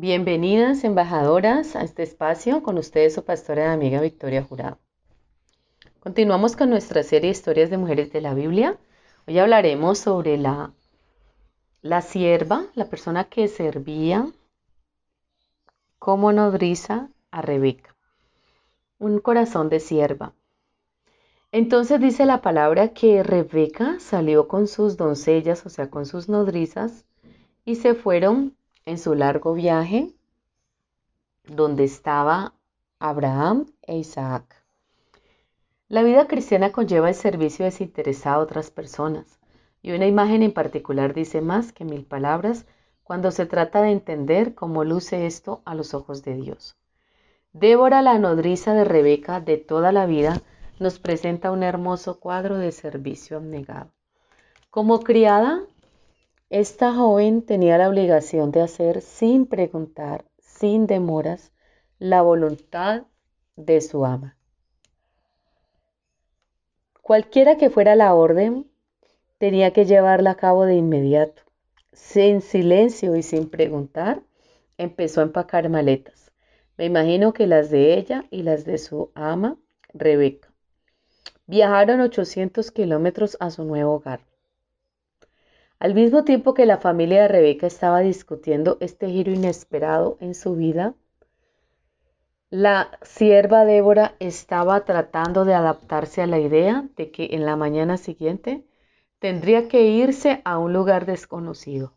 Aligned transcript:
Bienvenidas, 0.00 0.82
embajadoras, 0.84 1.76
a 1.76 1.82
este 1.82 2.02
espacio 2.02 2.62
con 2.62 2.78
ustedes 2.78 3.12
su 3.12 3.22
pastora 3.22 3.64
y 3.64 3.68
amiga 3.68 4.00
Victoria 4.00 4.42
Jurado. 4.42 4.78
Continuamos 5.98 6.56
con 6.56 6.70
nuestra 6.70 7.02
serie 7.02 7.28
de 7.28 7.32
historias 7.32 7.68
de 7.68 7.76
mujeres 7.76 8.10
de 8.10 8.22
la 8.22 8.32
Biblia. 8.32 8.78
Hoy 9.26 9.38
hablaremos 9.38 9.98
sobre 9.98 10.38
la, 10.38 10.72
la 11.82 12.00
sierva, 12.00 12.64
la 12.74 12.86
persona 12.86 13.24
que 13.24 13.46
servía 13.46 14.26
como 15.98 16.32
nodriza 16.32 17.10
a 17.30 17.42
Rebeca. 17.42 17.94
Un 18.98 19.18
corazón 19.18 19.68
de 19.68 19.80
sierva. 19.80 20.32
Entonces 21.52 22.00
dice 22.00 22.24
la 22.24 22.40
palabra 22.40 22.94
que 22.94 23.22
Rebeca 23.22 24.00
salió 24.00 24.48
con 24.48 24.66
sus 24.66 24.96
doncellas, 24.96 25.66
o 25.66 25.68
sea, 25.68 25.90
con 25.90 26.06
sus 26.06 26.30
nodrizas, 26.30 27.04
y 27.66 27.74
se 27.74 27.92
fueron 27.92 28.56
en 28.90 28.98
su 28.98 29.14
largo 29.14 29.54
viaje 29.54 30.10
donde 31.44 31.84
estaba 31.84 32.54
Abraham 32.98 33.66
e 33.82 33.96
Isaac. 33.96 34.64
La 35.88 36.02
vida 36.02 36.26
cristiana 36.26 36.72
conlleva 36.72 37.08
el 37.08 37.14
servicio 37.14 37.64
desinteresado 37.64 38.40
a 38.40 38.42
otras 38.42 38.70
personas 38.72 39.38
y 39.80 39.92
una 39.92 40.06
imagen 40.06 40.42
en 40.42 40.52
particular 40.52 41.14
dice 41.14 41.40
más 41.40 41.72
que 41.72 41.84
mil 41.84 42.04
palabras 42.04 42.66
cuando 43.04 43.30
se 43.30 43.46
trata 43.46 43.80
de 43.80 43.92
entender 43.92 44.54
cómo 44.56 44.82
luce 44.82 45.26
esto 45.26 45.62
a 45.64 45.76
los 45.76 45.94
ojos 45.94 46.24
de 46.24 46.34
Dios. 46.34 46.76
Débora, 47.52 48.02
la 48.02 48.18
nodriza 48.18 48.74
de 48.74 48.84
Rebeca 48.84 49.40
de 49.40 49.56
toda 49.56 49.92
la 49.92 50.06
vida, 50.06 50.42
nos 50.80 50.98
presenta 50.98 51.52
un 51.52 51.62
hermoso 51.62 52.18
cuadro 52.18 52.56
de 52.56 52.72
servicio 52.72 53.36
abnegado. 53.36 53.90
Como 54.70 55.00
criada, 55.00 55.62
esta 56.50 56.92
joven 56.92 57.42
tenía 57.42 57.78
la 57.78 57.88
obligación 57.88 58.50
de 58.50 58.60
hacer 58.60 59.02
sin 59.02 59.46
preguntar, 59.46 60.24
sin 60.40 60.88
demoras, 60.88 61.52
la 62.00 62.22
voluntad 62.22 63.04
de 63.54 63.80
su 63.80 64.04
ama. 64.04 64.36
Cualquiera 67.02 67.56
que 67.56 67.70
fuera 67.70 67.94
la 67.94 68.14
orden, 68.14 68.68
tenía 69.38 69.72
que 69.72 69.84
llevarla 69.84 70.32
a 70.32 70.36
cabo 70.36 70.64
de 70.64 70.74
inmediato. 70.74 71.42
Sin 71.92 72.40
silencio 72.40 73.14
y 73.14 73.22
sin 73.22 73.48
preguntar, 73.48 74.22
empezó 74.76 75.20
a 75.20 75.24
empacar 75.24 75.68
maletas. 75.68 76.32
Me 76.76 76.84
imagino 76.84 77.32
que 77.32 77.46
las 77.46 77.70
de 77.70 77.94
ella 77.94 78.24
y 78.30 78.42
las 78.42 78.64
de 78.64 78.78
su 78.78 79.12
ama, 79.14 79.56
Rebeca. 79.94 80.52
Viajaron 81.46 82.00
800 82.00 82.70
kilómetros 82.72 83.36
a 83.38 83.50
su 83.50 83.64
nuevo 83.64 83.94
hogar. 83.94 84.29
Al 85.80 85.94
mismo 85.94 86.24
tiempo 86.24 86.52
que 86.52 86.66
la 86.66 86.76
familia 86.76 87.22
de 87.22 87.28
Rebeca 87.28 87.66
estaba 87.66 88.00
discutiendo 88.00 88.76
este 88.80 89.08
giro 89.08 89.32
inesperado 89.32 90.18
en 90.20 90.34
su 90.34 90.54
vida, 90.54 90.94
la 92.50 92.98
sierva 93.00 93.64
Débora 93.64 94.14
estaba 94.18 94.84
tratando 94.84 95.46
de 95.46 95.54
adaptarse 95.54 96.20
a 96.20 96.26
la 96.26 96.38
idea 96.38 96.86
de 96.96 97.10
que 97.10 97.30
en 97.32 97.46
la 97.46 97.56
mañana 97.56 97.96
siguiente 97.96 98.66
tendría 99.20 99.68
que 99.68 99.84
irse 99.84 100.42
a 100.44 100.58
un 100.58 100.74
lugar 100.74 101.06
desconocido. 101.06 101.94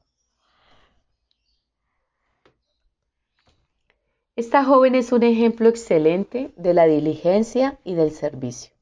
Esta 4.37 4.63
joven 4.63 4.95
es 4.95 5.11
un 5.11 5.23
ejemplo 5.23 5.67
excelente 5.67 6.53
de 6.55 6.73
la 6.73 6.85
diligencia 6.85 7.79
y 7.83 7.95
del 7.95 8.11
servicio. 8.11 8.73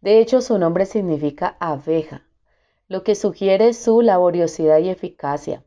De 0.00 0.20
hecho, 0.20 0.40
su 0.40 0.58
nombre 0.58 0.86
significa 0.86 1.58
abeja, 1.60 2.26
lo 2.92 3.04
que 3.04 3.14
sugiere 3.14 3.72
su 3.72 4.02
laboriosidad 4.02 4.78
y 4.80 4.90
eficacia. 4.90 5.64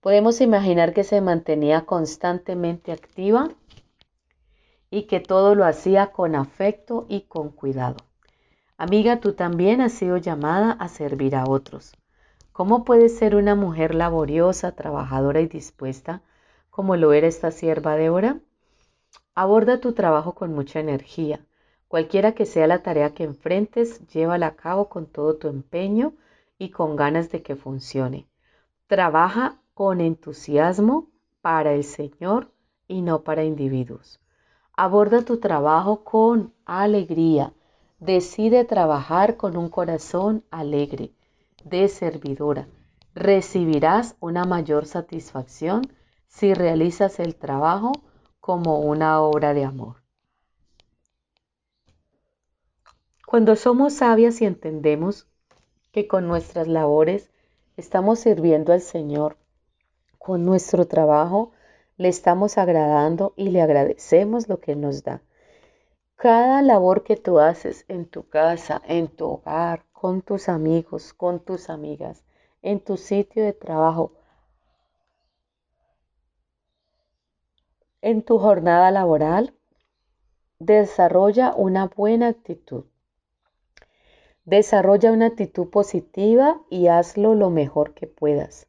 Podemos 0.00 0.40
imaginar 0.40 0.94
que 0.94 1.04
se 1.04 1.20
mantenía 1.20 1.86
constantemente 1.86 2.90
activa 2.90 3.50
y 4.90 5.04
que 5.04 5.20
todo 5.20 5.54
lo 5.54 5.64
hacía 5.64 6.08
con 6.08 6.34
afecto 6.34 7.06
y 7.08 7.20
con 7.20 7.50
cuidado. 7.50 7.98
Amiga, 8.76 9.20
tú 9.20 9.34
también 9.34 9.80
has 9.80 9.92
sido 9.92 10.16
llamada 10.16 10.72
a 10.72 10.88
servir 10.88 11.36
a 11.36 11.44
otros. 11.48 11.92
¿Cómo 12.50 12.84
puedes 12.84 13.16
ser 13.16 13.36
una 13.36 13.54
mujer 13.54 13.94
laboriosa, 13.94 14.72
trabajadora 14.72 15.40
y 15.42 15.46
dispuesta 15.46 16.20
como 16.70 16.96
lo 16.96 17.12
era 17.12 17.28
esta 17.28 17.52
sierva 17.52 17.94
de 17.94 18.10
hora? 18.10 18.40
Aborda 19.36 19.78
tu 19.78 19.92
trabajo 19.92 20.34
con 20.34 20.52
mucha 20.52 20.80
energía. 20.80 21.46
Cualquiera 21.86 22.32
que 22.32 22.44
sea 22.44 22.66
la 22.66 22.82
tarea 22.82 23.14
que 23.14 23.22
enfrentes, 23.22 24.04
llévala 24.08 24.48
a 24.48 24.56
cabo 24.56 24.88
con 24.88 25.06
todo 25.06 25.36
tu 25.36 25.46
empeño 25.46 26.14
y 26.58 26.70
con 26.70 26.96
ganas 26.96 27.30
de 27.30 27.42
que 27.42 27.56
funcione. 27.56 28.26
Trabaja 28.86 29.60
con 29.74 30.00
entusiasmo 30.00 31.08
para 31.40 31.72
el 31.72 31.84
Señor 31.84 32.52
y 32.88 33.02
no 33.02 33.22
para 33.22 33.44
individuos. 33.44 34.20
Aborda 34.76 35.22
tu 35.22 35.38
trabajo 35.38 36.04
con 36.04 36.52
alegría. 36.64 37.52
Decide 37.98 38.64
trabajar 38.64 39.36
con 39.36 39.56
un 39.56 39.68
corazón 39.70 40.44
alegre, 40.50 41.12
de 41.64 41.88
servidora. 41.88 42.68
Recibirás 43.14 44.16
una 44.20 44.44
mayor 44.44 44.86
satisfacción 44.86 45.82
si 46.26 46.52
realizas 46.52 47.18
el 47.18 47.34
trabajo 47.34 47.92
como 48.40 48.80
una 48.80 49.20
obra 49.22 49.54
de 49.54 49.64
amor. 49.64 50.02
Cuando 53.26 53.56
somos 53.56 53.94
sabias 53.94 54.40
y 54.40 54.44
entendemos 54.44 55.26
que 55.96 56.06
con 56.06 56.28
nuestras 56.28 56.68
labores 56.68 57.30
estamos 57.78 58.18
sirviendo 58.18 58.74
al 58.74 58.82
Señor. 58.82 59.38
Con 60.18 60.44
nuestro 60.44 60.86
trabajo 60.86 61.52
le 61.96 62.08
estamos 62.08 62.58
agradando 62.58 63.32
y 63.34 63.48
le 63.48 63.62
agradecemos 63.62 64.46
lo 64.46 64.60
que 64.60 64.76
nos 64.76 65.04
da. 65.04 65.22
Cada 66.16 66.60
labor 66.60 67.02
que 67.02 67.16
tú 67.16 67.38
haces 67.38 67.86
en 67.88 68.04
tu 68.04 68.28
casa, 68.28 68.82
en 68.86 69.08
tu 69.08 69.24
hogar, 69.24 69.86
con 69.90 70.20
tus 70.20 70.50
amigos, 70.50 71.14
con 71.14 71.40
tus 71.40 71.70
amigas, 71.70 72.26
en 72.60 72.80
tu 72.80 72.98
sitio 72.98 73.42
de 73.42 73.54
trabajo, 73.54 74.12
en 78.02 78.22
tu 78.22 78.38
jornada 78.38 78.90
laboral, 78.90 79.54
desarrolla 80.58 81.54
una 81.56 81.86
buena 81.86 82.28
actitud. 82.28 82.84
Desarrolla 84.46 85.10
una 85.10 85.26
actitud 85.26 85.70
positiva 85.70 86.62
y 86.70 86.86
hazlo 86.86 87.34
lo 87.34 87.50
mejor 87.50 87.94
que 87.94 88.06
puedas. 88.06 88.68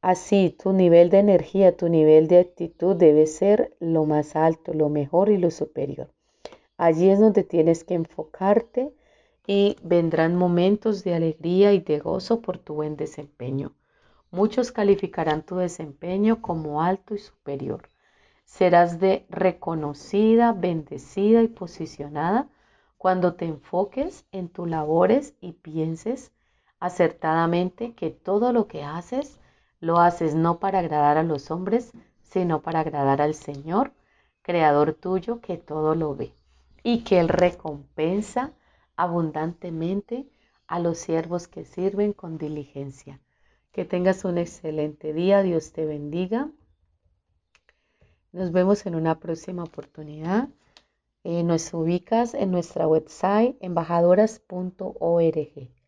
Así, 0.00 0.56
tu 0.56 0.72
nivel 0.72 1.10
de 1.10 1.18
energía, 1.18 1.76
tu 1.76 1.88
nivel 1.88 2.28
de 2.28 2.38
actitud 2.38 2.94
debe 2.94 3.26
ser 3.26 3.74
lo 3.80 4.04
más 4.04 4.36
alto, 4.36 4.72
lo 4.72 4.88
mejor 4.88 5.30
y 5.30 5.36
lo 5.36 5.50
superior. 5.50 6.12
Allí 6.76 7.10
es 7.10 7.18
donde 7.18 7.42
tienes 7.42 7.82
que 7.82 7.94
enfocarte 7.94 8.94
y 9.48 9.76
vendrán 9.82 10.36
momentos 10.36 11.02
de 11.02 11.14
alegría 11.14 11.72
y 11.72 11.80
de 11.80 11.98
gozo 11.98 12.40
por 12.40 12.58
tu 12.58 12.74
buen 12.74 12.96
desempeño. 12.96 13.74
Muchos 14.30 14.70
calificarán 14.70 15.44
tu 15.44 15.56
desempeño 15.56 16.40
como 16.40 16.82
alto 16.82 17.16
y 17.16 17.18
superior. 17.18 17.88
Serás 18.44 19.00
de 19.00 19.26
reconocida, 19.28 20.52
bendecida 20.52 21.42
y 21.42 21.48
posicionada 21.48 22.48
cuando 23.04 23.34
te 23.34 23.44
enfoques 23.44 24.24
en 24.32 24.48
tus 24.48 24.66
labores 24.66 25.34
y 25.42 25.52
pienses 25.52 26.32
acertadamente 26.80 27.92
que 27.92 28.08
todo 28.08 28.50
lo 28.50 28.66
que 28.66 28.82
haces 28.82 29.40
lo 29.78 29.98
haces 29.98 30.34
no 30.34 30.58
para 30.58 30.78
agradar 30.78 31.18
a 31.18 31.22
los 31.22 31.50
hombres, 31.50 31.92
sino 32.22 32.62
para 32.62 32.80
agradar 32.80 33.20
al 33.20 33.34
Señor, 33.34 33.92
creador 34.40 34.94
tuyo 34.94 35.42
que 35.42 35.58
todo 35.58 35.94
lo 35.94 36.16
ve 36.16 36.32
y 36.82 37.04
que 37.04 37.20
Él 37.20 37.28
recompensa 37.28 38.54
abundantemente 38.96 40.26
a 40.66 40.78
los 40.78 40.96
siervos 40.96 41.46
que 41.46 41.66
sirven 41.66 42.14
con 42.14 42.38
diligencia. 42.38 43.20
Que 43.70 43.84
tengas 43.84 44.24
un 44.24 44.38
excelente 44.38 45.12
día, 45.12 45.42
Dios 45.42 45.72
te 45.72 45.84
bendiga. 45.84 46.48
Nos 48.32 48.50
vemos 48.50 48.86
en 48.86 48.94
una 48.94 49.20
próxima 49.20 49.62
oportunidad. 49.62 50.48
Eh, 51.24 51.42
nos 51.42 51.72
ubicas 51.72 52.34
en 52.34 52.50
nuestra 52.50 52.86
website 52.86 53.56
embajadoras.org. 53.60 55.83